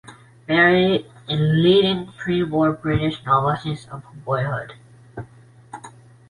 Barrie, 0.47 1.05
a 1.27 1.35
leading 1.35 2.11
pre-war 2.13 2.71
British 2.73 3.23
novelist 3.23 3.87
of 3.89 4.01
boyhood. 4.25 4.73